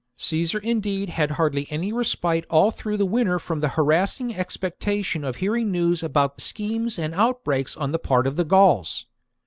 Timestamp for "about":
6.01-6.41